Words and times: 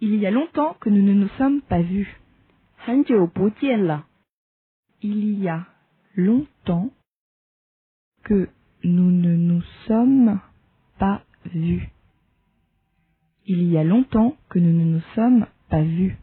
Il 0.00 0.14
y 0.16 0.26
a 0.26 0.30
longtemps 0.30 0.76
que 0.80 0.90
nous 0.90 1.02
ne 1.02 1.12
nous 1.12 1.28
sommes 1.38 1.60
pas 1.62 1.80
vus. 1.80 2.16
Il 5.02 5.40
y 5.40 5.48
a 5.48 5.66
longtemps 6.14 6.90
que 8.22 8.48
nous 8.84 9.10
ne 9.10 9.36
nous 9.36 9.62
sommes 9.86 10.40
pas 10.98 11.22
vus. 11.46 11.88
Il 13.46 13.62
y 13.64 13.76
a 13.76 13.84
longtemps 13.84 14.36
que 14.48 14.58
nous 14.60 14.72
ne 14.72 14.84
nous 14.84 15.02
sommes 15.14 15.46
pas 15.68 15.82
vus. 15.82 16.16